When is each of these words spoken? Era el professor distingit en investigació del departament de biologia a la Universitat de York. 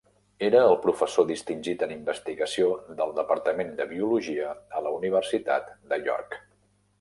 Era 0.45 0.59
el 0.67 0.75
professor 0.85 1.27
distingit 1.31 1.83
en 1.87 1.93
investigació 1.95 2.69
del 3.01 3.13
departament 3.19 3.69
de 3.83 3.87
biologia 3.93 4.55
a 4.81 4.83
la 4.87 4.95
Universitat 4.97 5.71
de 5.93 6.01
York. 6.11 6.41